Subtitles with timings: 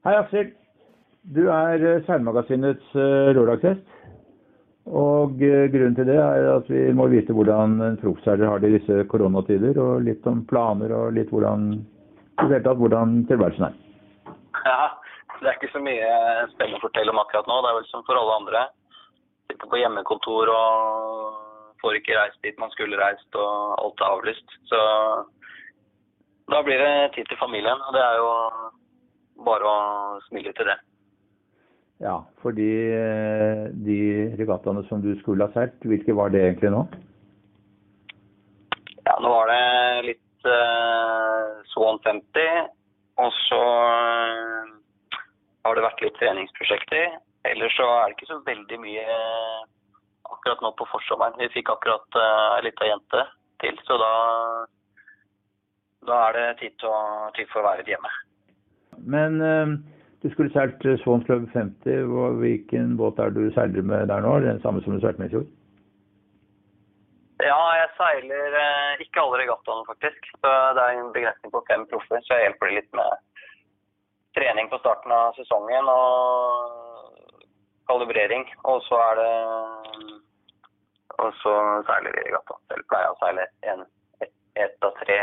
[0.00, 0.46] Hei, Aksel.
[1.28, 3.82] Du er eh, Seilmagasinets eh, lørdagsgjest.
[4.88, 8.70] Og eh, grunnen til det er at vi må vite hvordan en proffseiler har det
[8.70, 9.76] i disse koronatider.
[9.76, 11.68] Og litt om planer og litt hvordan,
[12.40, 13.76] tatt, hvordan tilværelsen er.
[14.64, 14.88] Ja,
[15.36, 16.08] det er ikke så mye
[16.54, 17.60] spennende å fortelle om akkurat nå.
[17.60, 18.66] Det er vel som for alle andre.
[19.52, 24.60] Sitter på hjemmekontor og får ikke reist dit man skulle reist, og alt er avlyst.
[24.72, 24.84] Så
[26.56, 27.84] da blir det tid til familien.
[27.84, 28.36] Og det er jo
[29.46, 30.78] bare å smile til det.
[32.00, 34.00] Ja, fordi eh, de
[34.40, 36.84] regattaene som du skulle ha seilt, hvilke var det egentlig nå?
[39.04, 39.64] Ja, nå var det
[40.06, 42.70] litt uh, Swan 50,
[43.20, 44.70] og så uh,
[45.66, 47.18] har det vært litt treningsprosjekter.
[47.50, 49.60] Ellers så er det ikke så veldig mye uh,
[50.30, 51.36] akkurat nå på forsommeren.
[51.42, 53.26] Vi fikk akkurat uh, ei lita jente
[53.60, 54.10] til, så da,
[56.08, 58.12] da er det tid, til å, tid for å være hjemme.
[59.04, 59.72] Men eh,
[60.22, 62.04] du skulle seilt eh, Swans Club 50.
[62.10, 64.36] Hva- Hvilken båt er du seiler med der nå?
[64.44, 65.46] Den samme som du seilte med i fjor?
[67.40, 70.26] Ja, jeg seiler eh, ikke alle regattaene, faktisk.
[70.42, 73.16] Så det er en begrensning på fem proffer, så jeg hjelper de litt med
[74.36, 77.16] trening på starten av sesongen og
[77.90, 78.44] kalibrering.
[78.70, 79.32] Og så er det
[81.20, 81.52] Og så
[81.88, 82.54] seiler vi regatta.
[82.72, 84.28] Eller pleier å seile ett
[84.60, 85.16] et av tre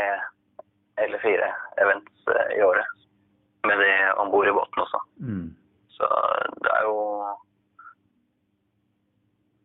[0.98, 1.48] eller fire
[1.82, 2.86] events i året.
[4.38, 5.02] Bord i båten også.
[5.18, 5.48] Mm.
[5.98, 6.08] Så
[6.62, 6.96] det er jo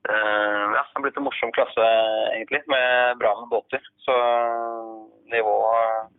[0.10, 1.86] uh, Ja, det har blitt en morsom klasse,
[2.34, 3.86] egentlig, med bra med båter.
[4.02, 4.18] Så
[5.30, 6.10] nivået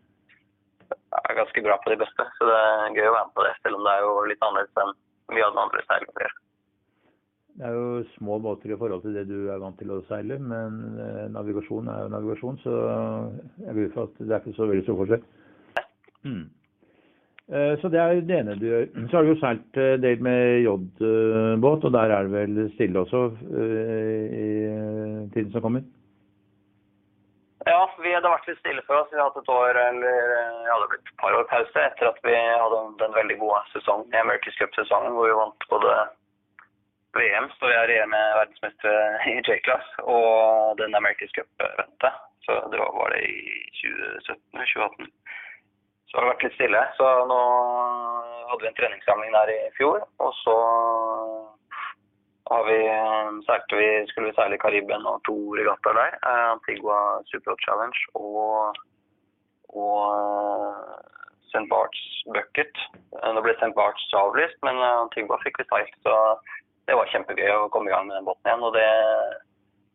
[0.94, 2.30] er ganske bra på de beste.
[2.38, 4.46] Så det er gøy å være med på det, selv om det er jo litt
[4.46, 4.96] annerledes enn
[5.34, 6.40] mye av den andre seilingen gjør.
[7.54, 10.40] Det er jo små båter i forhold til det du er vant til å seile,
[10.42, 12.72] men eh, navigasjon er jo navigasjon, så
[13.62, 15.26] jeg går ut fra at det er ikke så veldig stor forskjell.
[16.24, 16.44] Mm.
[17.52, 18.86] Eh, Så det er det ene du gjør.
[19.08, 23.04] Så har du jo seilt en del med J-båt, og der er det vel stille
[23.04, 23.26] også
[23.60, 25.84] eh, i eh, tiden som kommer?
[27.64, 29.08] Ja, vi hadde vært litt stille for oss.
[29.12, 30.34] Vi hadde hatt et år, eller
[30.68, 34.12] ja, det blitt et par år pause etter at vi hadde den veldig gode sesongen,
[34.20, 35.94] America's Cup-sesongen, hvor vi vant både
[37.16, 42.20] VM, så vi er regjerende verdensmestere i J-class, og den America's Cup-eventet.
[42.44, 45.08] Så det var, var det i 2017-2018.
[46.14, 46.80] Så har det vært litt stille.
[46.94, 47.38] Så nå
[48.46, 50.54] hadde vi en treningssamling der i fjor, og så
[52.68, 52.76] vi,
[53.48, 56.14] seilte vi, skulle vi seile i Karibia og to regattaer der.
[56.20, 56.98] eh, Antigua
[57.32, 58.78] Superhot Challenge og,
[59.74, 60.92] og eh,
[61.50, 61.66] St.
[61.72, 62.78] Barts Bucket.
[62.94, 63.72] Eh, Nå ble St.
[63.74, 66.14] Barts avlyst, men eh, Antigua fikk vi seilt, så
[66.86, 68.68] det var kjempegøy å komme i gang med den båten igjen.
[68.68, 68.86] Og det,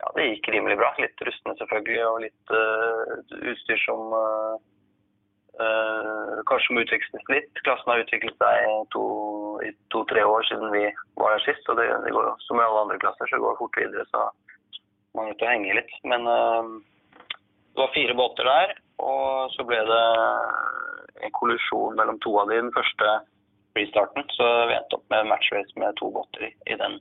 [0.03, 0.91] ja, det gikk rimelig bra.
[1.00, 4.78] Litt rustne selvfølgelig, og litt uh, utstyr som eh, eh,
[6.50, 7.64] kanskje må utvikles litt.
[7.66, 10.86] Klassen har utviklet seg i to- i to-tre år siden vi
[11.20, 11.68] var her sist.
[11.70, 14.06] Og det, det går som i alle andre klasser, så går det fort videre.
[14.14, 14.24] Så
[15.16, 15.94] man er nødt til å henge litt.
[16.03, 16.70] Men eh,
[17.74, 20.06] det var fire båter der, og så ble det
[21.25, 23.12] en kollisjon mellom to av de den første
[23.78, 24.28] restarten.
[24.36, 27.00] Så vi endte opp med matchrace med to båter i, i den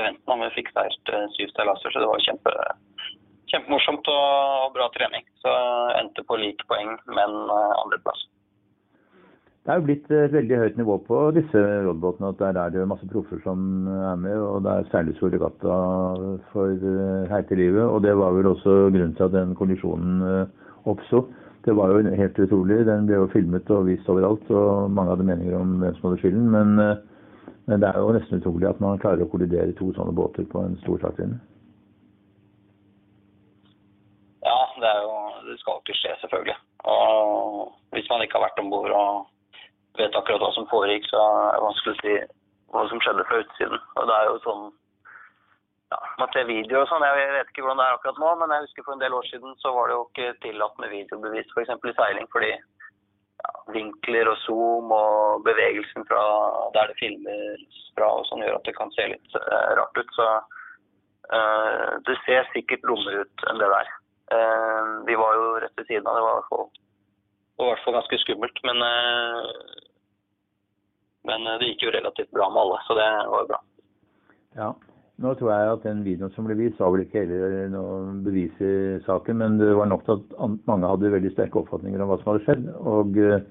[0.00, 0.34] eventen.
[0.34, 2.54] Og vi fikk seilt eh, syv seilaser, så det var kjempe,
[3.52, 5.26] kjempemorsomt og, bra trening.
[5.42, 5.54] Så
[6.00, 8.26] endte på like poeng, men eh, andreplass.
[9.60, 12.30] Det er jo blitt et veldig høyt nivå på disse rådbåtene.
[12.32, 15.74] at Der er det masse proffer som er med, og det er særlig regatta
[16.52, 17.84] for eh, heite livet.
[17.84, 20.46] Og det var vel også grunnen til at den kondisjonen eh,
[20.86, 21.26] oppsto.
[21.64, 22.86] Det var jo helt utrolig.
[22.86, 26.20] Den ble jo filmet og vist overalt, og mange hadde meninger om hvem som hadde
[26.22, 26.46] skylden.
[26.50, 26.96] Men, eh,
[27.68, 30.64] men det er jo nesten utrolig at man klarer å kollidere to sånne båter på
[30.64, 31.36] en stor startlinje.
[34.40, 35.18] Ja, det, er jo,
[35.50, 36.56] det skal jo ikke skje, selvfølgelig.
[36.88, 39.28] Og hvis man ikke har vært om bord og
[40.10, 42.14] vet akkurat hva som foregikk, så er det vanskelig å si
[42.74, 43.82] hva som skjedde fra utsiden.
[43.98, 44.68] Og det er jo sånn
[45.90, 48.52] ja, Man ser video og sånn, jeg vet ikke hvordan det er akkurat nå, men
[48.54, 51.50] jeg husker for en del år siden så var det jo ikke tillatt med videobevis
[51.54, 51.72] f.eks.
[51.74, 56.22] i seiling, fordi ja, vinkler og zoom og bevegelsen fra
[56.76, 60.14] der det filmes fra og sånn gjør at det kan se litt uh, rart ut.
[60.14, 60.28] Så
[61.34, 63.94] uh, det ser sikkert lommere ut enn det der.
[64.30, 66.20] Uh, vi var jo rett ved siden av.
[66.20, 68.62] Det var i hvert fall, ganske skummelt.
[68.68, 68.84] Men,
[71.28, 73.60] men eh, det gikk jo relativt bra med alle, så det var jo bra.
[74.60, 74.70] Ja.
[75.20, 78.62] Nå tror jeg at den videoen som ble vist, var vel ikke heller noe bevis
[78.64, 78.70] i
[79.04, 82.30] saken, men det var nok til at mange hadde veldig sterke oppfatninger om hva som
[82.30, 82.70] hadde skjedd.
[82.88, 83.42] Og eh,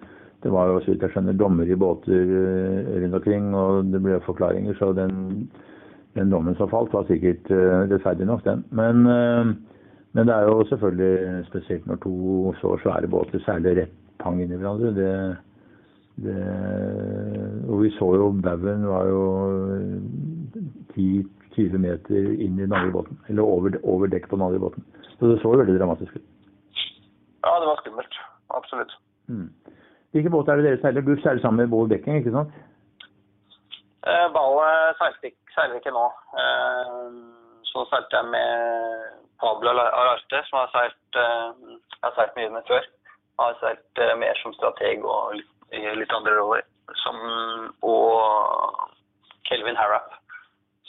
[0.43, 4.01] det var jo, så vidt jeg skjønner, dommer i båter eh, rundt omkring, og det
[4.01, 5.49] ble forklaringer, så den,
[6.17, 8.63] den dommen som falt, var sikkert eh, rettferdig nok, den.
[8.73, 9.51] Men, eh,
[10.17, 14.55] men det er jo selvfølgelig spesielt når to så svære båter særlig rett pang inn
[14.55, 14.95] i hverandre.
[14.95, 15.11] Det,
[16.23, 19.21] det Og vi så jo baugen var jo
[19.75, 20.63] eh,
[20.95, 23.19] 10-20 meter inn i båten.
[23.27, 24.85] Eller over, over dekk på båten.
[25.19, 26.25] Så det så jo veldig dramatisk ut.
[27.45, 28.19] Ja, det var skummelt.
[28.49, 28.91] Absolutt.
[29.27, 29.49] Mm.
[30.11, 31.01] Hvilke båter er det dere seiler?
[31.01, 32.53] Du seiler sammen med Bård Bekking, ikke sant?
[34.07, 34.97] Eh, Ballet
[35.53, 36.05] seiler ikke nå.
[36.43, 37.09] Eh,
[37.71, 42.63] så seilte jeg med Pablo Ararte, som har seilt, eh, jeg har seilt mye med
[42.71, 42.83] før.
[42.83, 46.65] Jeg har seilt eh, mer som strateg og litt, i litt andre roller.
[47.03, 47.17] Som,
[47.85, 48.89] og
[49.45, 50.15] Kelvin Harrap,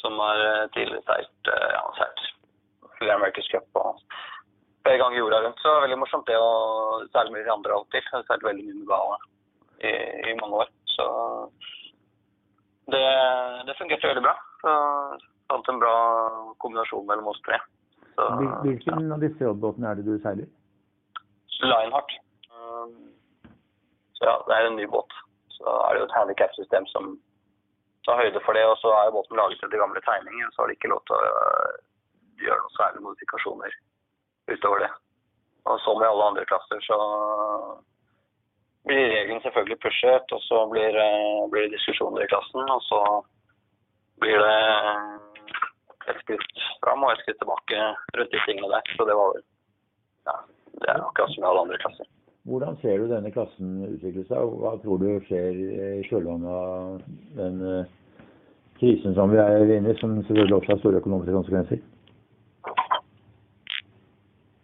[0.01, 2.23] som har eh, tidligere seilt eh, ja, seilt
[2.97, 4.01] flere America's Cup og
[4.85, 5.61] flere ganger jorda rundt.
[5.61, 6.53] Så veldig morsomt det å
[7.13, 8.01] seile med de andre av og til.
[8.01, 9.19] Jeg har seilt veldig mye med Gala
[9.81, 9.93] i,
[10.33, 10.73] i mange år.
[10.95, 11.07] Så
[12.93, 13.05] det,
[13.69, 14.35] det fungerte veldig bra.
[14.63, 14.73] Så
[15.51, 15.95] fant en bra
[16.63, 17.61] kombinasjon mellom oss tre.
[18.65, 20.49] Hvilken av disse jobbåtene er det du seiler?
[21.61, 22.13] Lionheart.
[24.21, 25.13] Så ja, det er en ny båt.
[25.57, 27.15] Så er det jo et handicap-system som
[28.05, 28.65] tar høyde for det.
[28.69, 31.31] Og så er båten laget etter gamle tegninger, så har de ikke lov til å
[31.31, 31.79] øh,
[32.45, 33.79] gjøre noen særlige modifikasjoner
[34.53, 34.91] utover det.
[35.69, 36.99] Og som i alle andre klasser så
[38.89, 43.01] blir reglene selvfølgelig pushet, og så blir, eh, blir det diskusjoner i klassen, og så
[44.21, 44.61] blir det
[46.13, 47.83] et skritt fram og et skritt tilbake
[48.17, 48.95] rundt de tingene der.
[48.97, 49.45] Så det var vel
[50.29, 50.35] ja,
[50.81, 52.09] det er akkurat som i alle andre klasser.
[52.49, 57.03] Hvordan ser du denne klassen utvikle seg, og hva tror du skjer i kjølvannet av
[57.37, 57.91] den eh,
[58.81, 61.83] krisen som vi er inne i, som selvfølgelig også har store økonomiske konsekvenser?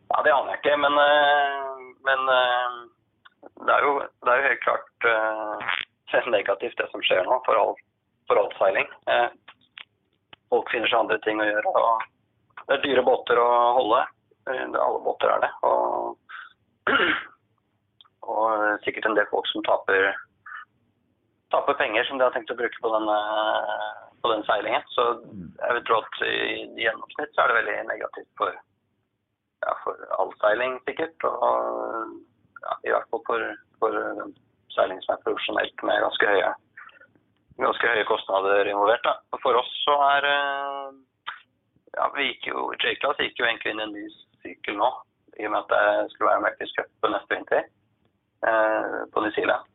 [0.09, 2.81] Ja, det aner jeg ikke, men, eh, men eh,
[3.61, 3.93] det, er jo,
[4.25, 5.11] det er jo helt klart
[6.33, 7.75] negativt det som skjer nå for all,
[8.25, 8.89] for all seiling.
[10.49, 11.73] Folk finner seg andre ting å gjøre.
[11.77, 14.01] og Det er dyre båter å holde.
[14.49, 15.51] Alle båter er det.
[15.69, 16.17] Og,
[18.27, 20.11] og sikkert en del folk som taper,
[21.55, 23.93] taper penger som de har tenkt å bruke på den, eh,
[24.23, 24.87] på den seilingen.
[24.95, 26.37] Så jeg vil tro at i
[26.85, 28.55] gjennomsnitt så er det veldig negativt for
[29.65, 31.17] ja, for all seiling sikkert.
[31.25, 32.15] Og
[32.63, 33.49] ja, i hvert fall for,
[33.81, 33.99] for
[34.75, 36.53] seiling som er profesjonelt med ganske høye,
[37.63, 39.05] ganske høye kostnader involvert.
[39.07, 39.17] Da.
[39.33, 41.01] Og for oss så er eh,
[41.97, 44.07] ja, vi gikk jo, J-Class gikk jo egentlig inn i en ny
[44.45, 44.91] sykkel nå,
[45.41, 47.67] i og med at det skulle være America's Cup neste vinter
[48.43, 49.73] eh, på New Zealand.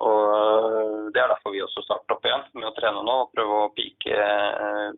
[0.00, 3.58] Og det er derfor vi også starter opp igjen med å trene nå og prøve
[3.66, 4.88] å pike eh,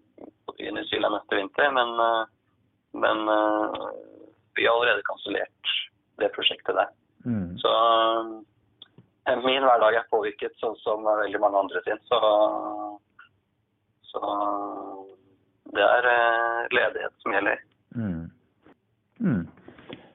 [0.62, 1.72] i New Zealand neste vinter.
[1.74, 2.22] Men eh,
[2.92, 3.88] men eh,
[4.54, 5.66] vi har allerede kansellert
[6.16, 6.88] det prosjektet der.
[7.24, 7.58] Mm.
[7.58, 7.72] Så
[9.26, 12.02] eh, min hverdag er påvirket sånn som veldig mange andre sin.
[12.10, 12.20] Så,
[14.12, 14.22] så
[15.72, 17.64] det er eh, ledighet som gjelder.
[17.96, 18.28] Mm.
[19.20, 19.42] Mm.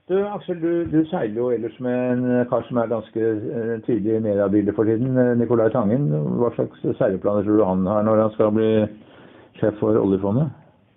[0.08, 4.16] Du, Aksel, du, du seiler jo ellers med en kar som er ganske eh, tydelig
[4.16, 6.08] i mediebildet for tiden, eh, Nicolai Tangen.
[6.40, 8.70] Hva slags seileplaner tror du han har når han skal bli
[9.60, 10.48] sjef for oljefondet?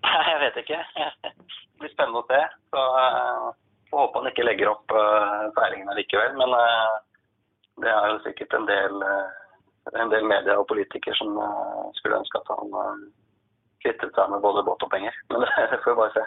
[0.30, 0.78] Jeg vet ikke.
[0.94, 1.34] Det
[1.82, 2.40] blir spennende å se.
[2.70, 3.50] Så eh,
[3.90, 6.36] får håpe han ikke legger opp uh, seilingen likevel.
[6.38, 6.98] Men eh,
[7.82, 12.20] det er jo sikkert en del, eh, en del media og politikere som eh, skulle
[12.20, 13.08] ønske at han uh,
[13.82, 15.16] kvittet seg med både båt og penger.
[15.32, 16.26] Men det får vi bare se.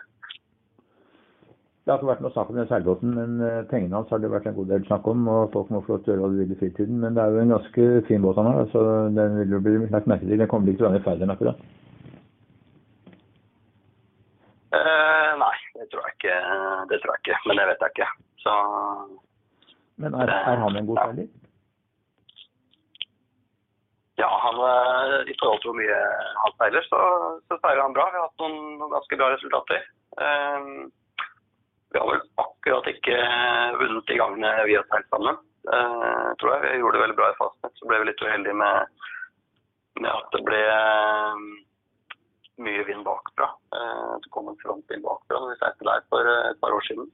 [1.83, 4.29] Det har ikke vært noe sak om den seilbåten, men eh, pengene hans har det
[4.31, 5.25] vært en god del snakk om.
[5.27, 7.01] Og folk må få lov til å gjøre hva de vil i fritiden.
[7.03, 8.83] Men det er jo en ganske fin båt han har, så
[9.17, 10.37] den vil jo bli lagt merke til.
[10.39, 11.67] Den kommer ikke til å være i Færøyene akkurat.
[14.73, 16.39] Uh, nei, det tror jeg ikke.
[16.93, 18.11] Det tror jeg ikke, men det vet jeg ikke.
[18.45, 18.57] Så
[19.99, 21.31] Men er, er han en god seiler?
[24.23, 26.01] ja, han, eh, i forhold til hvor mye
[26.43, 26.99] han seiler, så,
[27.49, 28.07] så seiler han bra.
[28.11, 29.87] Vi har hatt noen, noen ganske bra resultater.
[30.25, 30.67] Eh,
[31.93, 33.17] vi har vel akkurat ikke
[33.77, 35.37] vunnet de gangene vi har seilt sammen,
[35.69, 36.61] eh, tror jeg.
[36.63, 37.75] Vi gjorde det veldig bra i Fastnet.
[37.77, 39.03] Så ble vi litt uheldige med,
[40.01, 41.43] med at det ble eh,
[42.65, 43.51] mye vind bakfra.
[43.77, 46.87] Eh, det kom en frontvind bakfra når vi seilte der for eh, et par år
[46.89, 47.11] siden.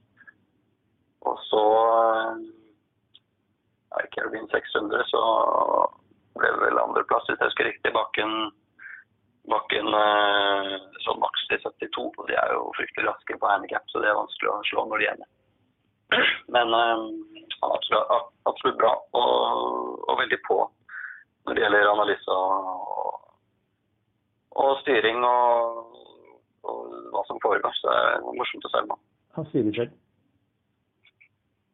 [1.28, 1.64] Og så
[2.00, 2.42] eh,
[3.90, 5.22] ja, i Caribbean 600 så
[6.40, 8.16] ble det vel andreplass, hvis jeg husker riktig, bak
[9.44, 12.06] en, bak en eh, sånn maks til 72.
[12.18, 15.02] Og de er jo fryktelig raske på handikap, så det er vanskelig å slå når
[15.02, 15.30] de er med.
[16.54, 17.06] Men eh,
[17.60, 20.60] han er absolutt, absolutt bra og, og veldig på
[21.46, 23.16] når det gjelder analyse og,
[24.60, 25.96] og styring og,
[26.68, 27.74] og hva som foregår.
[27.80, 29.04] Så det er morsomt å se med.
[29.38, 29.98] Han styrer selv.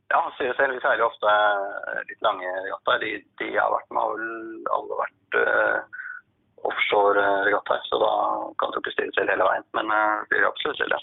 [0.06, 0.76] Ja, han sier selv.
[0.76, 1.32] Vi seiler ofte
[2.06, 3.00] litt lange jatter.
[3.02, 3.08] De,
[3.40, 5.95] de jeg har vært med, har vel alle vært uh,
[6.70, 7.84] offshore-regattaer.
[7.90, 8.12] Så da
[8.60, 9.68] kan du ikke styre selv hele veien.
[9.78, 11.00] Men uh, det blir absolutt selv, ja.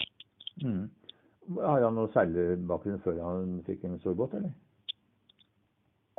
[0.64, 0.84] Mm.
[1.60, 4.52] Har han noe seilerbakgrunn før han fikk en stor båt, eller?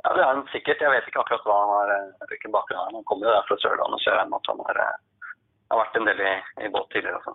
[0.04, 0.82] Ja, det er han sikkert.
[0.84, 2.98] Jeg vet ikke akkurat hva han har, eh, hvilken bakgrunn han har.
[3.00, 5.32] Han kommer jo der fra Sørlandet, så jeg regner med at han har, eh,
[5.72, 7.18] har vært en del i, i båt tidligere.
[7.18, 7.34] Også.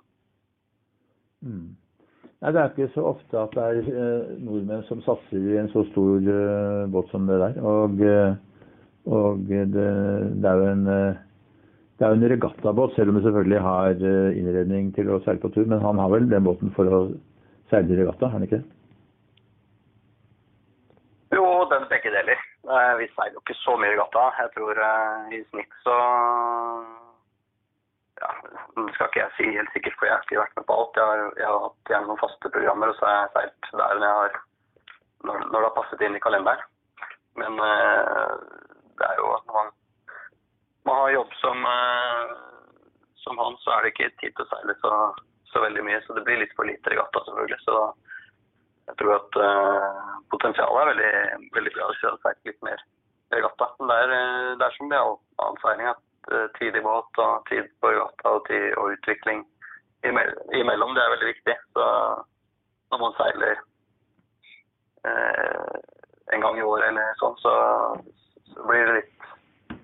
[1.42, 1.68] Mm.
[2.42, 5.68] Nei, Det er ikke så ofte at det er eh, nordmenn som satser i en
[5.74, 7.60] så stor eh, båt som det der.
[7.60, 8.40] Og, eh,
[9.06, 11.20] og det, det er jo en eh,
[12.02, 15.38] det er jo en regattabåt, selv om det selvfølgelig har eh, innredning til å seile
[15.44, 15.68] på tur.
[15.70, 17.02] Men han har vel den båten for å
[17.70, 18.70] seile i regatta, har han ikke det?
[21.38, 22.42] Jo, den begge deler.
[22.98, 24.24] Vi seiler jo ikke så mye i gata.
[24.40, 25.98] Jeg tror eh, i snitt så
[28.22, 28.32] ja,
[28.76, 30.98] Det skal ikke jeg si helt sikkert, for jeg har ikke vært med på alt.
[30.98, 34.02] Jeg har, jeg har hatt gjerne noen faste programmer, og så har jeg seilt der
[34.02, 34.42] når, jeg har,
[35.30, 36.66] når, når det har passet inn i kalenderen.
[37.38, 38.34] Men eh,
[38.98, 39.72] det er jo når man,
[40.90, 42.32] man har jobb som, eh,
[43.24, 44.94] som han, så er det ikke tid til å seile så,
[45.52, 46.00] så veldig mye.
[46.06, 47.60] Så det blir litt for lite regatta, selvfølgelig.
[47.66, 47.78] Så
[48.90, 51.12] jeg tror at uh, potensialet er veldig,
[51.56, 52.82] veldig bra hvis vi hadde seilt litt mer
[53.32, 53.68] regatta.
[53.80, 55.16] Men det er, eh, det er som med all
[55.46, 59.46] annen seiling, at uh, tid i båt og tid på regatta og, tid, og utvikling
[60.04, 61.56] imellom, det er veldig viktig.
[61.78, 61.86] Så
[62.92, 63.60] når man seiler
[65.08, 65.76] eh,
[66.34, 67.54] en gang i året eller sånn, så,
[68.52, 69.21] så blir det litt,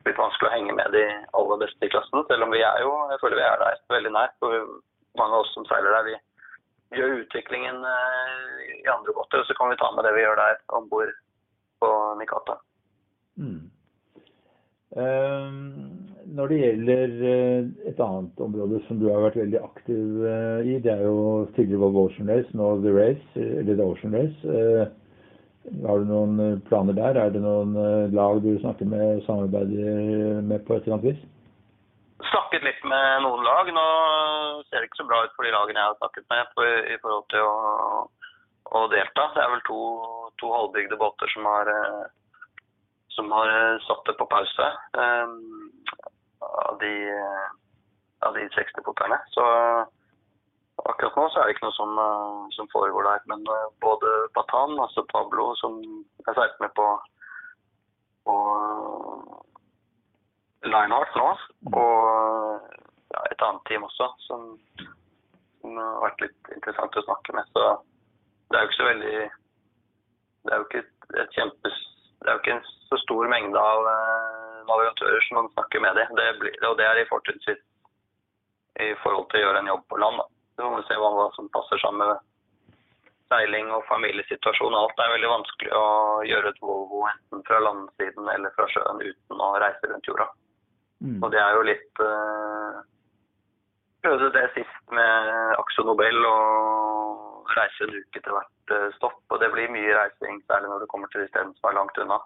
[0.07, 1.03] litt vanskelig å henge med de
[1.37, 2.23] aller beste i klassen.
[2.29, 4.33] Selv om vi er jo, jeg føler vi er der veldig nær.
[4.41, 4.67] For
[5.19, 9.55] mange av oss som seiler der, vi gjør utviklingen eh, i andre båter, og så
[9.57, 11.11] kan vi ta med det vi gjør der om bord
[11.83, 11.89] på
[12.21, 12.59] Nikata.
[13.37, 13.65] Mm.
[14.97, 15.57] Eh,
[16.37, 20.23] når det gjelder eh, et annet område som du har vært veldig aktiv
[20.63, 24.87] i, det er jo tidligere Volvo Ocean Race, nå The Race, eller The Ocean Race.
[25.67, 27.17] Har du noen eh, planer der?
[27.19, 31.25] Er det noen eh, lag du snakker med samarbeider med på et eller annet vis?
[32.29, 33.71] Snakket litt med noen lag.
[33.75, 33.88] Nå
[34.67, 37.00] ser det ikke så bra ut for de lagene jeg har snakket med på, i
[37.03, 37.57] forhold til å,
[38.79, 39.27] å delta.
[39.36, 39.81] Det er vel to,
[40.41, 42.07] to halvbygde båter som har, eh,
[43.17, 43.53] som har
[43.89, 45.67] satt det på pause Um,
[46.47, 46.93] av de,
[48.38, 49.17] de 60 poterne.
[49.33, 49.43] Så
[50.86, 53.24] akkurat nå så er det ikke noe som, eh, som foregår der.
[53.31, 56.88] Men eh, både Batan, altså Pablo, som jeg seilte med på,
[58.27, 58.38] på
[60.67, 61.27] Lionheart nå,
[61.74, 61.98] og
[63.13, 64.48] ja, et annet team også, som,
[65.62, 67.53] som har vært litt interessant å snakke med.
[67.55, 67.67] Så
[68.50, 69.17] det er jo ikke så veldig
[70.48, 71.84] Det er jo ikke et, kjempes...
[72.17, 76.00] Det er jo ikke en så stor mengde av eh, navigatører som man snakker med
[76.00, 76.07] det.
[76.17, 77.62] det og det er i fortrinnsvis
[78.81, 80.22] i forhold til å gjøre en jobb på land.
[80.22, 80.37] Da.
[80.57, 82.25] Så må vi se hva, som passer sammen med
[83.31, 84.75] seiling og familiesituasjon.
[84.75, 85.87] Alt er veldig vanskelig å
[86.27, 90.27] gjøre et Volvo enten fra landsiden eller fra sjøen uten å reise rundt jorda.
[91.03, 91.19] Mm.
[91.21, 92.79] Og det er jo litt uh,
[94.01, 96.37] Prøvde det sist med Axo Nobel å
[97.57, 99.19] reise en uke til hvert eh, stopp.
[99.33, 101.97] Og det blir mye reising, særlig når du kommer til de stedene som er langt
[102.03, 102.19] unna.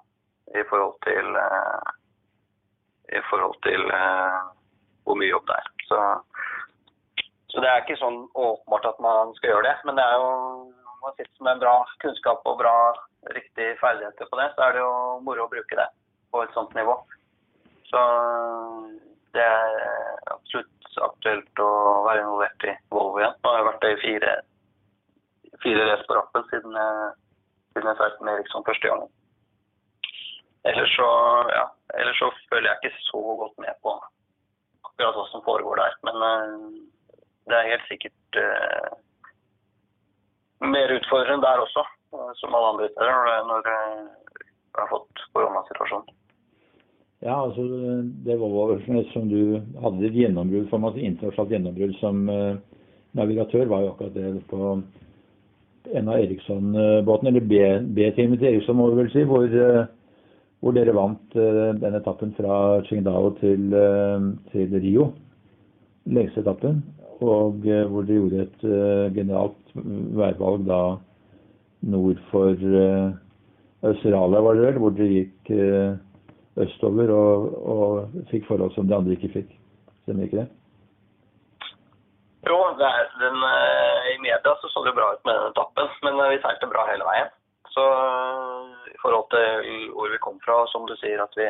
[0.57, 1.91] I forhold til, eh,
[3.17, 4.39] i forhold til eh,
[5.07, 5.71] hvor mye jobb det er.
[5.87, 6.01] Så,
[7.51, 9.77] så det er ikke sånn åpenbart at man skal gjøre det.
[9.87, 10.29] Men det er jo
[11.01, 12.75] man sitter med bra kunnskap og bra
[13.35, 14.93] riktige ferdigheter på det, så er det jo
[15.25, 15.87] moro å bruke det
[16.31, 16.93] på et sånt nivå.
[17.89, 18.01] Så
[19.35, 19.73] det er
[20.31, 21.71] absolutt aktuelt å
[22.05, 23.35] være involvert i Volvo igjen.
[23.41, 24.35] Nå har jeg vært det i fire,
[25.65, 26.77] fire race på rappen siden
[27.71, 29.11] siden jeg startet med Eriksson første gangen.
[30.69, 31.09] Ellers så,
[31.55, 31.65] ja,
[31.97, 33.95] ellers så følger jeg ikke så godt med på
[34.85, 35.95] akkurat hva som foregår der.
[36.05, 36.65] Men eh,
[37.49, 38.91] det er helt sikkert eh,
[40.73, 41.83] mer utfordrende der også,
[42.13, 44.41] eh, som alle andre steder, når, når eh,
[44.79, 46.17] har fått koronasituasjonen.
[47.21, 47.61] Ja, altså
[48.25, 52.59] det Volvo-øvelsen som du hadde et gjennombrudd for meg, internasjonalt gjennombrudd som eh,
[53.17, 54.69] navigatør, var jo akkurat det på
[55.91, 59.83] en av Eriksson-båtene, eller B-teamet til Eriksson, må vi vel si, hvor, eh,
[60.61, 62.55] hvor dere vant den etappen fra
[62.85, 63.73] Qingdao til,
[64.53, 65.07] til Rio,
[66.05, 66.83] lengste etappen,
[67.21, 69.73] og eh, hvor dere gjorde et eh, generalt
[70.17, 70.79] værvalg da
[71.93, 73.11] nord for eh,
[73.85, 75.51] Australia, var det vel, hvor dere gikk
[76.61, 79.53] østover og, og fikk forhold som de andre ikke fikk.
[80.03, 80.49] Stemmer ikke det?
[82.45, 83.37] Jo, det er, den,
[84.11, 86.85] i media så så det jo bra ut med den etappen, men vi seilte bra
[86.89, 87.33] hele veien.
[87.73, 87.85] Så
[88.91, 91.47] i forhold til hvor vi kom fra, som du sier at vi,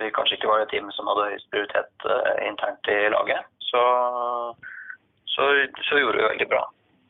[0.00, 3.82] vi kanskje ikke var det teamet som hadde høyest prioritet uh, internt i laget, så,
[5.36, 5.46] så,
[5.88, 6.64] så gjorde vi veldig bra.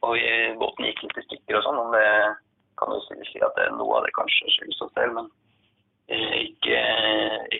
[0.06, 0.26] Og vi,
[0.60, 2.10] båten gikk litt i stykker og sånn, men det
[2.80, 5.30] kan jo si, at det, noe av det kanskje skyldes oss selv, men
[6.12, 6.82] eh, ikke,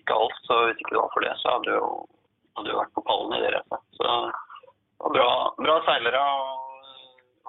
[0.01, 0.43] ikke alt.
[0.49, 1.89] Så hvis ikke det var for det, så hadde jo
[2.57, 3.83] hadde vi vært på pallen i det racet.
[3.99, 4.11] Så
[5.05, 5.31] og bra,
[5.61, 6.23] bra seilere.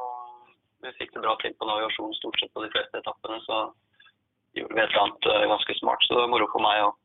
[0.03, 3.39] Og vi fikk det bra til på navigasjon stort sett på de fleste etappene.
[3.45, 3.59] Så
[4.57, 6.05] gjorde vi et eller annet eh, ganske smart.
[6.05, 6.97] Så det var moro for meg, og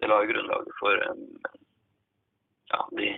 [0.00, 1.58] det la jo grunnlaget for eh,
[2.72, 3.12] ja, de,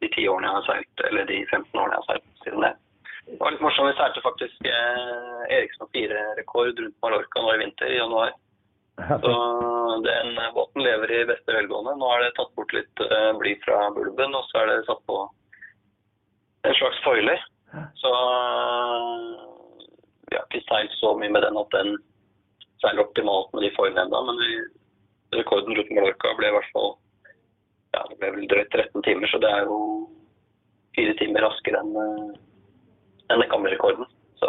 [0.00, 2.72] de ti årene jeg har seilt, eller de 15 årene jeg har seilt siden det.
[3.30, 3.90] Det var litt morsomt.
[3.90, 8.32] Vi seilte faktisk eh, Eriksson 4-rekord rundt Mallorca nå i vinter, i januar.
[9.00, 9.34] Så
[10.04, 11.94] den båten lever i beste velgående.
[12.00, 15.02] Nå er det tatt bort litt eh, bly fra bulben, og så er det satt
[15.08, 15.20] på
[16.68, 17.44] en slags foiler.
[18.02, 18.10] Så
[20.26, 21.94] vi har ikke seilt så mye med den at den
[22.82, 24.58] seiler optimalt med de foilene ennå, men vi,
[25.38, 26.94] rekorden rundt Mallorca ble i hvert fall
[27.96, 29.78] ja, det ble vel drøyt 13 timer, så det er jo
[30.96, 32.30] fire timer raskere enn eh,
[33.30, 34.06] enn den gamle.
[34.40, 34.48] Så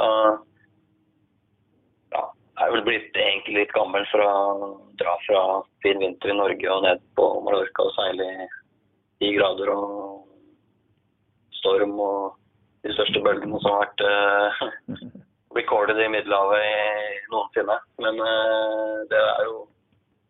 [2.13, 4.33] ja, jeg er vel blitt egentlig litt gammel for å
[5.01, 5.41] dra fra
[5.85, 8.47] fin vinter i Norge og ned på Mallorca og seile i
[9.21, 10.21] ti grader og
[11.61, 12.37] storm og
[12.81, 15.03] de største bølgene som har vært uh,
[15.59, 17.77] recorded i Middelhavet i, noensinne.
[18.01, 19.59] Men uh, det, er jo,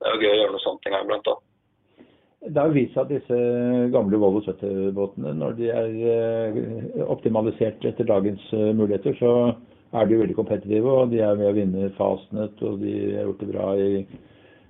[0.02, 1.40] det, er jo, gøy å gjøre noe sånt en gang iblant òg.
[2.42, 3.36] Det har vist seg at disse
[3.94, 9.34] gamle Volvo 70-båtene, når de er uh, optimalisert etter dagens muligheter, så
[9.94, 10.90] er de veldig kompetitive.
[10.90, 13.92] Og de er med å vinne Fastnet, og de har gjort det bra i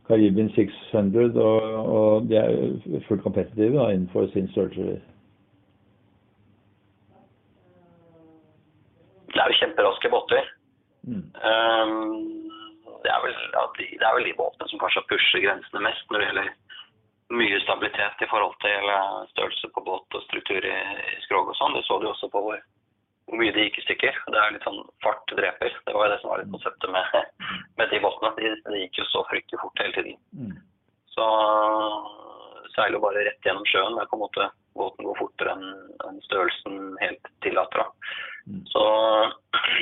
[0.10, 1.32] Caribbean 600.
[1.40, 5.00] Og, og de er fullt kompetitive da, innenfor sin størrelse.
[9.34, 10.50] det er jo kjemperaske båter.
[11.08, 11.24] Mm.
[11.50, 12.02] Um,
[13.04, 13.38] det, er vel,
[13.78, 16.50] de, det er vel de båtene som kanskje pusher grensene mest når det gjelder
[17.32, 18.92] mye stabilitet i forhold til
[19.32, 20.78] størrelse på båt og struktur i,
[21.16, 21.76] i skrog og sånn.
[21.78, 22.60] Det så du også på hvor,
[23.28, 24.20] hvor, mye det gikk i stykker.
[24.34, 25.78] Det er litt sånn fart dreper.
[25.88, 27.20] Det var jo det som var litt konseptet med,
[27.80, 28.34] med de båtene.
[28.40, 30.20] De, de, gikk jo så fryktelig fort hele tiden.
[30.36, 30.58] Mm.
[31.16, 31.28] Så
[32.76, 33.96] seiler jo bare rett gjennom sjøen.
[33.98, 35.66] Det er på en måte båten går fortere enn
[36.08, 37.84] en størrelsen helt tillater.
[38.48, 38.64] Mm.
[38.72, 38.84] Så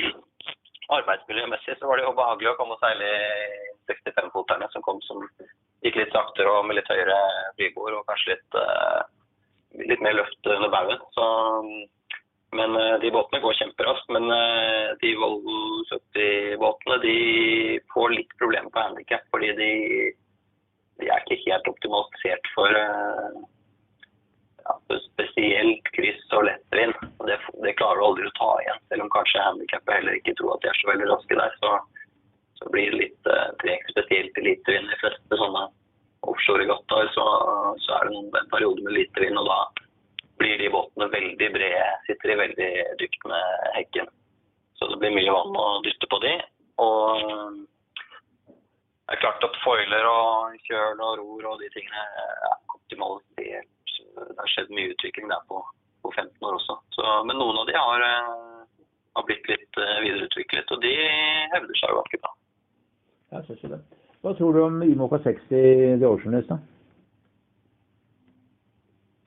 [0.98, 4.99] arbeidsmiljømessig så var det jo behagelig å komme og seile i 65-foterne som kom
[6.40, 7.16] saktere og med litt høyere
[7.56, 9.02] flybord og kanskje litt, uh,
[9.88, 11.88] litt mer løft under baugen.
[12.52, 14.08] Men uh, de båtene går kjemperaskt.
[14.10, 19.70] Men uh, de Volvo 70-båtene de får litt problemer på handikap fordi de,
[21.00, 22.72] de, er ikke helt optimalisert for
[24.64, 24.74] ja,
[25.12, 26.96] spesielt kryss og lettvind.
[27.28, 28.84] Det, det klarer du aldri å ta igjen.
[28.88, 31.76] Selv om kanskje handikappet heller ikke tror at de er så veldig raske der, så,
[32.60, 33.92] så blir det litt uh, tregt.
[33.92, 34.90] Spesielt i lite vind.
[34.90, 35.68] De fleste sånne
[36.28, 37.26] offshore-regattaer så,
[37.80, 39.60] så, er det noen, en periode med lite vind, og da
[40.40, 41.88] blir de båtene veldig brede.
[42.08, 42.70] Sitter i veldig
[43.02, 44.08] dypt med hekken.
[44.80, 46.36] Så det blir mye vann å dytte på de.
[46.80, 47.26] Og
[48.48, 53.68] det er klart at foiler og kjøl og ror og de tingene er optimalisert
[54.16, 55.60] det har skjedd mye utvikling der på,
[56.04, 56.76] på 15 år også.
[56.96, 60.92] Så, men noen av de har, eh, har blitt litt eh, videreutviklet, og de
[61.54, 62.34] hevder seg jo ganske bra.
[63.30, 63.80] Det.
[64.24, 66.58] Hva tror du om Ymoka 60 The Oceanist, da?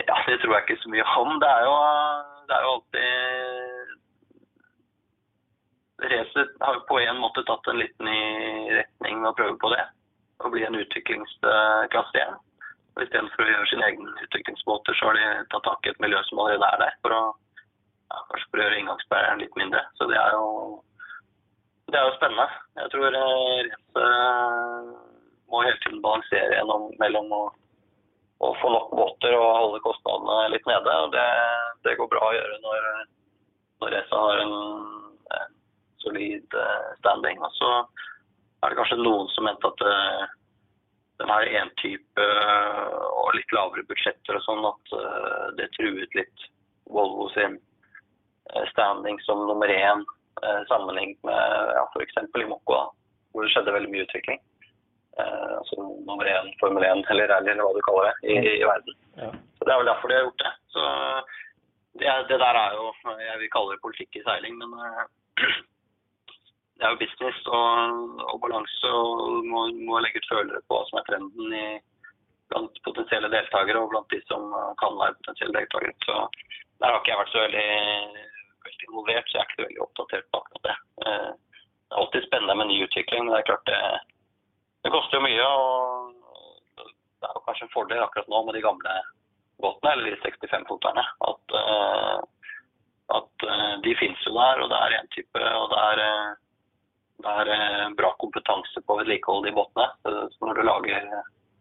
[0.07, 1.35] Ja, Det tror jeg ikke så mye om.
[1.41, 1.75] Det er jo,
[2.47, 3.03] det er jo alltid
[6.03, 8.23] Racet har på en måte tatt en liten i
[8.75, 9.83] retning med å prøve på det.
[10.43, 12.35] Å bli en utviklingsklasse igjen.
[12.93, 16.19] Og Istedenfor å gjøre sine egne utviklingsmåter, så har de tatt tak i et miljø
[16.27, 17.21] som allerede er der, for å,
[18.11, 19.81] ja, kanskje for å gjøre inngangsbæreren litt mindre.
[19.97, 20.45] Så det er jo,
[21.87, 22.47] det er jo spennende.
[22.81, 25.11] Jeg tror eh, racet
[25.53, 26.63] må hele tiden balansere
[26.99, 27.43] mellom å,
[28.43, 30.99] å, få nok båter og holde kostnadene litt nede.
[31.06, 31.27] og Det,
[31.88, 32.88] det går bra å gjøre når,
[33.84, 34.56] når racet har en,
[35.39, 35.58] en
[36.03, 37.41] solid eh, standing.
[37.43, 37.73] Og så
[38.63, 39.97] er det kanskje noen som mente at det
[41.23, 46.17] den her én type eh, og litt lavere budsjetter og sånn, at eh, det truet
[46.17, 46.49] litt
[46.93, 50.03] Volvo sin eh, standing som nummer én
[50.67, 52.17] sammenlignet med ja, f.eks.
[52.19, 52.79] i Mokko,
[53.32, 54.41] hvor det skjedde veldig mye utvikling.
[55.19, 55.76] Eh, altså
[56.08, 58.95] nummer én Formel 1 eller rally eller hva du kaller det, i, i verden.
[59.21, 59.30] Ja.
[59.58, 60.54] Så Det er vel derfor de har gjort det.
[60.73, 60.82] Så
[61.99, 62.86] det, det, der er jo
[63.21, 65.04] Jeg vil kalle det politikk i seiling, men eh,
[66.78, 70.86] det er jo business og, og balanse, og må, må legge ut følere på hva
[70.89, 71.67] som er trenden i,
[72.54, 74.49] blant potensielle deltakere og blant de som
[74.82, 75.93] kan være potensielle deltakere.
[76.06, 76.17] Så
[76.82, 77.69] Der har ikke jeg vært så veldig,
[78.65, 80.76] veldig involvert, så jeg er ikke så veldig oppdatert på akkurat det.
[81.06, 81.32] Eh,
[81.84, 83.82] det er alltid spennende med ny utvikling, men det er klart det,
[84.84, 85.48] det koster jo mye.
[85.48, 88.93] og Det er jo kanskje en fordel akkurat nå med de gamle
[89.63, 92.17] båtene, eller de 65-foterne, at, uh,
[93.17, 95.39] at uh, de finnes jo der, og det er én type.
[95.39, 96.34] og det er uh,
[97.24, 99.88] det er eh, bra kompetanse på vedlikehold i båtene.
[100.04, 101.10] Så når du lager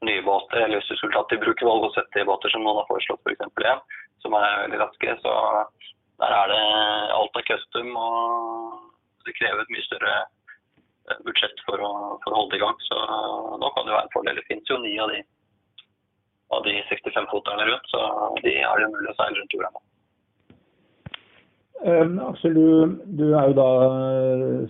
[0.02, 3.22] nye båter, eller hvis du skulle tatt i bruk Volvo 70-båter som noen har foreslått
[3.22, 3.44] f.eks.
[3.54, 3.82] For igjen,
[4.24, 5.34] som er veldig raske, så
[6.22, 6.62] der er det
[7.18, 10.16] alt er custom og det krever et mye større
[11.26, 11.92] budsjett for å,
[12.24, 12.82] for å holde det i gang.
[12.88, 12.98] Så
[13.60, 14.40] nå kan det være en fordel.
[14.40, 15.22] Det finnes jo ni av de,
[16.66, 18.02] de 65-foterne rundt, så
[18.44, 19.86] de er det mulig å seile rundt jorda nå.
[21.82, 22.66] Um, Aksel, du,
[23.18, 23.70] du, er jo da,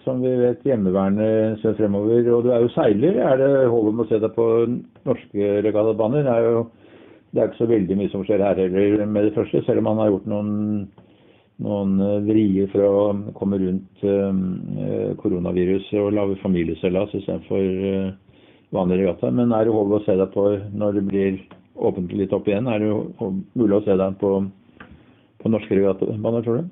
[0.01, 2.31] som vi vet, hjemmeværende en fremover.
[2.33, 3.19] Og du er jo seiler.
[3.21, 4.47] Er det håp om å se deg på
[5.05, 6.25] norske regattabaner?
[6.25, 6.63] Det er jo
[7.37, 10.15] ikke så veldig mye som skjer her heller med det første, selv om man har
[10.15, 10.55] gjort noen,
[11.63, 11.97] noen
[12.27, 18.15] vrier for å komme rundt uh, koronaviruset og lage familieseilas istedenfor
[18.73, 19.31] vanlig regatta.
[19.31, 21.41] Men er det håp å se deg på når det blir
[21.89, 22.71] åpent litt opp igjen?
[22.71, 22.93] Er det
[23.59, 24.31] mulig å se deg på,
[25.43, 26.71] på norske regattabaner, tror du?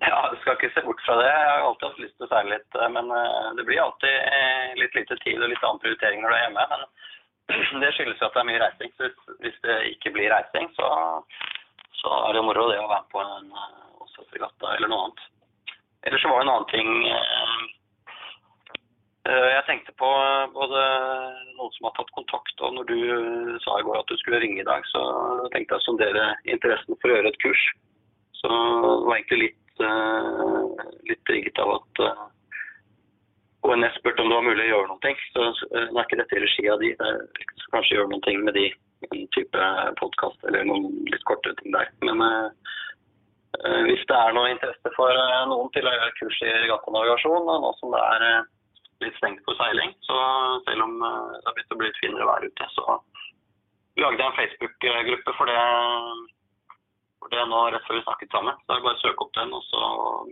[0.00, 1.28] Ja, du skal ikke se bort fra det.
[1.28, 3.12] Jeg har alltid hatt lyst til å seile litt, men
[3.58, 6.66] det blir alltid litt lite tid og litt annen prioritering når du er hjemme.
[6.72, 6.88] men
[7.82, 8.94] det skyldes jo at det er mye reising.
[8.96, 10.88] Så hvis det ikke blir reising, så,
[12.00, 13.52] så er det moro det å være med på en
[14.00, 15.28] Åsas-regatta eller noe annet.
[16.08, 17.58] Ellers var det en annen ting eh,
[19.28, 20.10] eh, jeg tenkte på
[20.54, 20.84] både
[21.58, 22.98] noen som har tatt kontakt, og når du
[23.66, 25.04] sa i går at du skulle ringe i dag, så
[25.52, 27.64] tenkte jeg å sondere interessen for å gjøre et kurs.
[28.40, 32.04] Så det var egentlig litt, eh, litt trigget av at
[33.68, 35.16] ONS spurte om det var mulig å gjøre noe.
[35.34, 36.94] Så det er ikke dette i regi av de.
[37.60, 38.70] Så kanskje gjøre noe med de,
[39.34, 39.66] type
[40.00, 41.90] podkast eller noen litt kortere ting der.
[42.06, 46.50] Men eh, hvis det er noe interesse for uh, noen til å gjøre kurs i
[46.64, 48.50] regattanavigasjon, nå som det er uh,
[49.04, 50.18] litt stengt for seiling, så
[50.68, 52.98] selv om det har begynt å bli litt finere vær ute, så
[54.00, 55.62] lagde jeg en Facebook-gruppe for det
[57.20, 58.56] for det nå rett før vi snakket sammen.
[58.64, 59.80] Så er det bare å søke opp den og så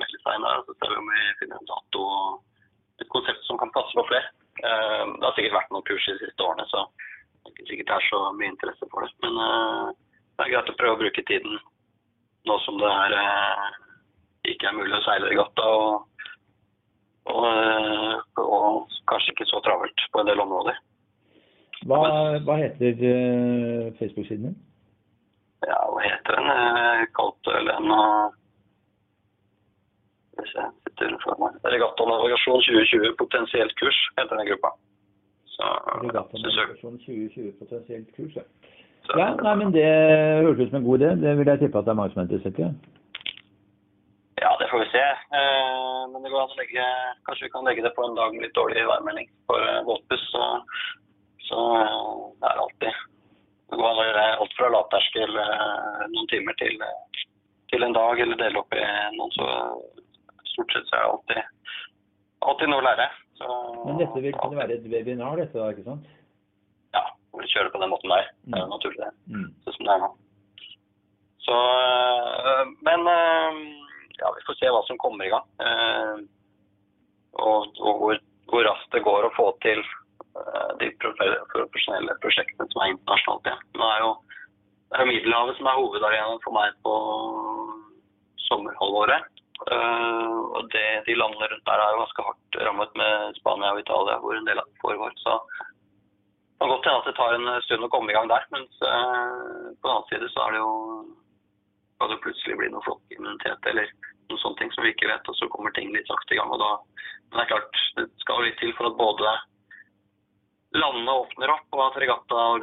[0.01, 0.63] melde seg inn der.
[0.65, 2.05] Så ser vi om vi finner en dato.
[2.05, 2.39] og
[3.03, 4.31] et konsept som kan passe på flere.
[4.59, 6.85] Eh, det har sikkert vært noen kurs de siste årene, så
[7.57, 9.13] sikkert er så mye interesse for det.
[9.25, 9.91] Men uh,
[10.37, 11.59] det er greit å prøve å bruke tiden
[12.49, 13.67] nå som det er, uh,
[14.53, 15.67] ikke er mulig å seile regatta.
[15.79, 16.29] Og,
[17.33, 20.79] og, og, kanskje ikke så travelt på en del områder.
[21.89, 22.01] Hva,
[22.45, 22.97] hva heter
[24.01, 24.57] Facebook-siden din?
[25.67, 27.07] Ja, hva heter den?
[27.17, 27.71] Kalte vel
[31.79, 34.73] regatta navigasjon 2020 potensielt kurs heter den gruppa.
[35.59, 38.45] Regattanavigasjon 2020 potensielt kurs, ja.
[39.19, 39.27] ja.
[39.43, 41.11] Nei, men Det høres ut som en god idé.
[41.25, 42.69] Det vil jeg tippe at det er mange som er interessert i.
[44.39, 45.05] Ja, det får vi se.
[45.41, 46.87] Eh, men det går an å legge
[47.27, 49.91] Kanskje vi kan legge det på en dag med litt dårlig værmelding for våtbuss.
[49.91, 50.27] båtbuss.
[50.31, 50.45] Så,
[51.51, 53.05] så eh, det er alltid
[53.69, 55.39] Det går an å gjøre alt fra lavterskel
[56.15, 56.79] noen timer til,
[57.69, 58.85] til en dag, eller dele opp i
[59.19, 59.49] noen så
[60.55, 61.75] stort sett så er det alltid,
[62.49, 63.09] alltid noe å lære.
[63.39, 63.49] Så,
[63.87, 66.07] Men dette vil kunne være et webinar, dette da, ikke sant?
[66.97, 68.33] Ja, hvor vi kjører på den måten der.
[68.45, 68.75] Det er jo mm.
[68.75, 69.13] naturlig, det.
[69.35, 69.51] Mm.
[69.65, 70.11] Sånn som det er nå.
[71.49, 71.59] Så,
[72.51, 73.61] øh, men øh,
[74.19, 75.47] ja, vi får se hva som kommer i gang.
[75.63, 76.19] Uh,
[77.39, 78.21] og, og hvor,
[78.51, 79.83] hvor, raskt det går å få til
[80.79, 83.49] de profesjonelle prosjektene som er internasjonalt.
[83.51, 83.57] Ja.
[83.79, 84.11] Nå er jo,
[84.91, 86.95] det er Middelhavet som er hovedarenaen for meg på
[88.49, 89.27] sommerhalvåret.
[89.69, 93.83] Uh, og det, De landene rundt der er jo ganske hardt rammet med Spania og
[93.83, 95.15] Italia, hvor en del av det foregår.
[95.23, 98.47] Så det kan godt hende at det tar en stund å komme i gang der.
[98.55, 100.73] Mens uh, på den annen side så er det jo
[101.99, 103.91] kan det plutselig bli noe flokkimmunitet eller
[104.31, 106.51] noen sånne ting som vi ikke vet, og så kommer ting litt sakte i gang.
[106.55, 106.71] og da,
[107.29, 109.33] Men det er klart, det skal litt til for at både
[110.79, 111.99] landene åpner opp, og at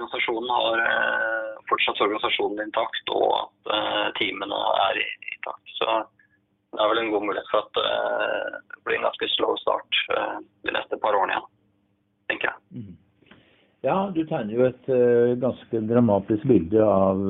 [0.06, 5.72] regattaorganisasjonen har uh, fortsatt organisasjonen intakt, og at teamene er intakt.
[5.80, 5.86] Så
[6.76, 9.98] det er vel en god mulighet for at det blir en ganske slow start
[10.68, 11.48] de neste par årene igjen,
[12.30, 12.58] tenker jeg.
[12.76, 12.94] Mm.
[13.86, 14.90] Ja, du tegner jo et
[15.42, 17.22] ganske dramatisk bilde av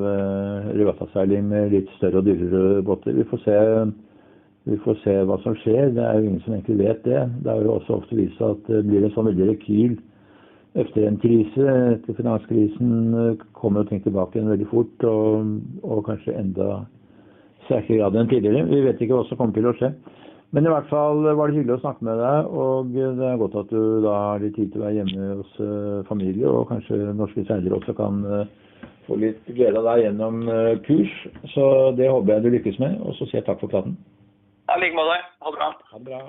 [0.73, 3.15] regattaseiling med litt større og dyrere båter.
[3.15, 3.57] Vi får, se,
[4.71, 5.93] vi får se hva som skjer.
[5.95, 7.23] Det er jo ingen som egentlig vet det.
[7.45, 9.95] Det er jo også ofte vist at det blir en sånn veldig rekyl
[10.75, 11.69] etter en krise.
[11.95, 16.83] Etter finanskrisen kommer ting tilbake igjen veldig fort, og, og kanskje enda
[17.65, 18.67] sterkere grad enn tidligere.
[18.69, 19.91] Vi vet ikke hva som kommer til å skje.
[20.55, 23.57] Men i hvert fall var det hyggelig å snakke med deg, og det er godt
[23.59, 25.57] at du da har litt tid til å være hjemme hos
[26.07, 28.21] familie, og kanskje norske seilere også kan
[29.09, 30.45] få litt glede av deg gjennom
[30.87, 31.17] kurs.
[31.51, 31.67] Så
[31.99, 33.97] det håper jeg du lykkes med, og så sier jeg takk for praten.
[34.71, 35.19] I like måte.
[35.43, 35.71] Ha det bra.
[35.91, 36.23] Ha det bra.